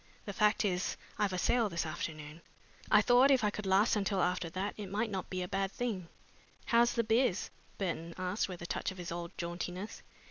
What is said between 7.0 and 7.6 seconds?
biz?"